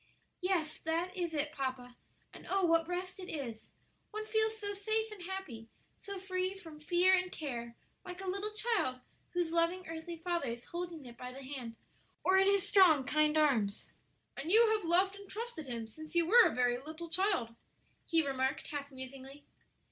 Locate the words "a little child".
8.19-9.01